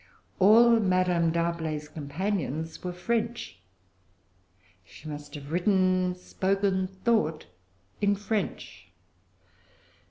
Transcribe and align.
All 0.39 0.79
Madame 0.79 1.31
D'Arblay's 1.31 1.87
companions 1.87 2.83
were 2.83 2.91
French. 2.91 3.59
She 4.83 5.07
must 5.07 5.35
have 5.35 5.51
written, 5.51 6.15
spoken, 6.15 6.87
thought, 6.87 7.45
in 8.01 8.15
French. 8.15 8.87